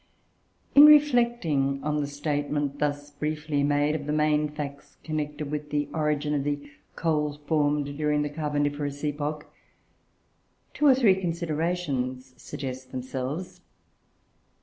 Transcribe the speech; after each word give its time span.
In 0.73 0.87
reflecting 0.87 1.79
on 1.83 2.01
the 2.01 2.07
statement, 2.07 2.79
thus 2.79 3.11
briefly 3.11 3.61
made, 3.61 3.93
of 3.93 4.07
the 4.07 4.11
main 4.11 4.49
facts 4.49 4.97
connected 5.03 5.51
with 5.51 5.69
the 5.69 5.87
origin 5.93 6.33
of 6.33 6.43
the 6.43 6.71
coal 6.95 7.33
formed 7.45 7.95
during 7.99 8.23
the 8.23 8.29
carboniferous 8.31 9.03
epoch, 9.03 9.45
two 10.73 10.87
or 10.87 10.95
three 10.95 11.13
considerations 11.21 12.33
suggest 12.41 12.91
themselves. 12.91 13.61